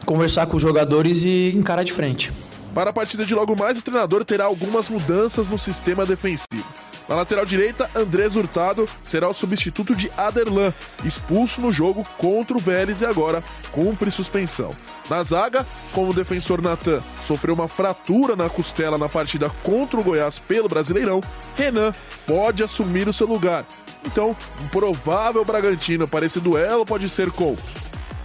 conversar 0.06 0.46
com 0.46 0.56
os 0.56 0.62
jogadores 0.62 1.24
e 1.24 1.52
encarar 1.56 1.82
de 1.82 1.92
frente. 1.92 2.30
Para 2.72 2.90
a 2.90 2.92
partida 2.92 3.24
de 3.24 3.34
logo 3.34 3.56
mais, 3.56 3.76
o 3.80 3.82
treinador 3.82 4.24
terá 4.24 4.44
algumas 4.44 4.88
mudanças 4.88 5.48
no 5.48 5.58
sistema 5.58 6.06
defensivo. 6.06 6.89
Na 7.10 7.16
lateral 7.16 7.44
direita, 7.44 7.90
Andrés 7.92 8.36
Hurtado 8.36 8.88
será 9.02 9.28
o 9.28 9.34
substituto 9.34 9.96
de 9.96 10.08
Aderlan, 10.16 10.72
expulso 11.04 11.60
no 11.60 11.72
jogo 11.72 12.06
contra 12.16 12.56
o 12.56 12.60
Vélez 12.60 13.00
e 13.00 13.04
agora 13.04 13.42
cumpre 13.72 14.12
suspensão. 14.12 14.76
Na 15.08 15.20
zaga, 15.24 15.66
como 15.90 16.12
o 16.12 16.14
defensor 16.14 16.62
Natan 16.62 17.02
sofreu 17.20 17.56
uma 17.56 17.66
fratura 17.66 18.36
na 18.36 18.48
costela 18.48 18.96
na 18.96 19.08
partida 19.08 19.50
contra 19.64 19.98
o 19.98 20.04
Goiás 20.04 20.38
pelo 20.38 20.68
Brasileirão, 20.68 21.20
Renan 21.56 21.92
pode 22.28 22.62
assumir 22.62 23.08
o 23.08 23.12
seu 23.12 23.26
lugar. 23.26 23.66
Então, 24.06 24.36
um 24.62 24.68
provável 24.68 25.44
Bragantino 25.44 26.06
para 26.06 26.26
esse 26.26 26.38
duelo 26.38 26.86
pode 26.86 27.08
ser 27.08 27.32
com 27.32 27.56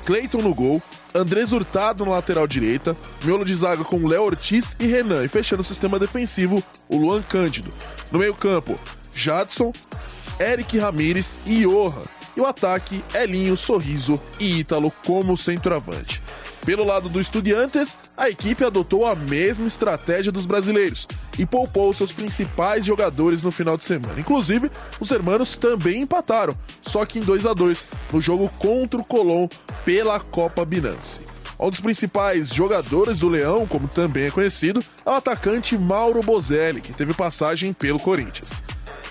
Cleiton 0.06 0.44
no 0.44 0.54
gol, 0.54 0.80
Andrés 1.16 1.52
Hurtado 1.54 2.06
na 2.06 2.12
lateral 2.12 2.46
direita, 2.46 2.96
miolo 3.24 3.44
de 3.44 3.56
zaga 3.56 3.84
com 3.84 4.08
Léo 4.08 4.26
Ortiz 4.26 4.78
e 4.80 4.86
Renan, 4.86 5.26
e 5.26 5.28
fechando 5.28 5.64
o 5.64 5.66
sistema 5.66 5.98
defensivo, 5.98 6.64
o 6.88 6.98
Luan 6.98 7.24
Cândido. 7.24 7.74
No 8.16 8.20
meio-campo, 8.20 8.80
Jadson, 9.14 9.74
Eric 10.40 10.78
Ramires 10.78 11.38
e 11.46 11.64
Johan. 11.64 12.06
E 12.34 12.40
o 12.40 12.46
ataque, 12.46 13.04
Elinho, 13.14 13.58
Sorriso 13.58 14.18
e 14.40 14.60
Ítalo 14.60 14.90
como 15.06 15.36
centroavante. 15.36 16.24
Pelo 16.66 16.86
lado 16.86 17.10
do 17.10 17.20
Estudiantes, 17.20 18.00
a 18.16 18.30
equipe 18.30 18.64
adotou 18.64 19.06
a 19.06 19.16
mesma 19.16 19.68
estratégia 19.68 20.32
dos 20.32 20.46
brasileiros 20.46 21.10
e 21.38 21.46
poupou 21.46 21.92
seus 21.92 22.14
principais 22.14 22.86
jogadores 22.86 23.44
no 23.44 23.52
final 23.52 23.76
de 23.76 23.84
semana. 23.84 24.18
Inclusive, 24.18 24.72
os 24.98 25.12
hermanos 25.12 25.58
também 25.58 26.00
empataram, 26.04 26.56
só 26.82 27.06
que 27.06 27.20
em 27.20 27.22
2 27.22 27.46
a 27.46 27.54
2 27.54 27.86
no 28.14 28.22
jogo 28.22 28.48
contra 28.58 28.98
o 28.98 29.04
Colón 29.04 29.50
pela 29.84 30.22
Copa 30.22 30.64
Binance. 30.64 31.20
Um 31.60 31.70
dos 31.70 31.80
principais 31.80 32.50
jogadores 32.50 33.20
do 33.20 33.30
Leão, 33.30 33.66
como 33.66 33.88
também 33.88 34.26
é 34.26 34.32
conhecido, 34.32 34.84
é 35.06 35.10
o 35.10 35.14
atacante 35.14 35.78
Mauro 35.78 36.22
Bozelli, 36.22 36.82
que 36.82 36.94
teve 36.94 37.14
passagem 37.14 37.72
pelo 37.72 38.00
Corinthians. 38.00 38.64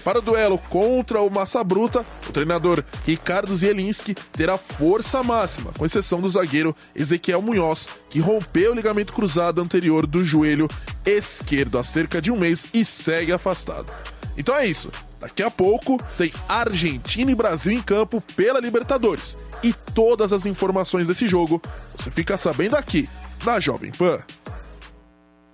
Para 0.04 0.18
o 0.18 0.22
duelo 0.22 0.58
contra 0.58 1.22
o 1.22 1.30
Massa 1.30 1.64
Bruta, 1.64 2.04
o 2.28 2.32
treinador 2.32 2.84
Ricardo 3.06 3.56
Zielinski 3.56 4.14
terá 4.32 4.58
força 4.58 5.22
máxima, 5.22 5.72
com 5.72 5.86
exceção 5.86 6.20
do 6.20 6.30
zagueiro 6.30 6.76
Ezequiel 6.94 7.40
Munhoz, 7.40 7.88
que 8.10 8.20
rompeu 8.20 8.72
o 8.72 8.74
ligamento 8.74 9.14
cruzado 9.14 9.62
anterior 9.62 10.06
do 10.06 10.22
joelho 10.22 10.68
esquerdo 11.06 11.78
há 11.78 11.84
cerca 11.84 12.20
de 12.20 12.30
um 12.30 12.38
mês 12.38 12.68
e 12.74 12.84
segue 12.84 13.32
afastado. 13.32 13.90
Então 14.36 14.54
é 14.54 14.66
isso. 14.66 14.90
Daqui 15.24 15.42
a 15.42 15.50
pouco 15.50 15.96
tem 16.18 16.30
Argentina 16.46 17.30
e 17.30 17.34
Brasil 17.34 17.72
em 17.72 17.80
campo 17.80 18.22
pela 18.36 18.60
Libertadores. 18.60 19.38
E 19.62 19.72
todas 19.72 20.34
as 20.34 20.44
informações 20.44 21.06
desse 21.06 21.26
jogo 21.26 21.62
você 21.96 22.10
fica 22.10 22.36
sabendo 22.36 22.76
aqui 22.76 23.08
na 23.42 23.58
Jovem 23.58 23.90
Pan. 23.90 24.22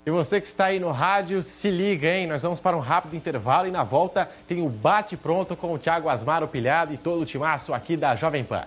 E 0.04 0.10
você 0.10 0.40
que 0.40 0.48
está 0.48 0.64
aí 0.64 0.80
no 0.80 0.90
rádio, 0.90 1.40
se 1.40 1.70
liga, 1.70 2.08
hein? 2.08 2.26
Nós 2.26 2.42
vamos 2.42 2.58
para 2.58 2.76
um 2.76 2.80
rápido 2.80 3.14
intervalo 3.14 3.68
e 3.68 3.70
na 3.70 3.84
volta 3.84 4.28
tem 4.48 4.60
o 4.60 4.68
Bate 4.68 5.16
Pronto 5.16 5.54
com 5.54 5.72
o 5.72 5.78
Thiago 5.78 6.08
Asmar, 6.08 6.42
o 6.42 6.48
Pilhado 6.48 6.92
e 6.92 6.98
todo 6.98 7.22
o 7.22 7.24
timaço 7.24 7.72
aqui 7.72 7.96
da 7.96 8.16
Jovem 8.16 8.42
Pan. 8.42 8.66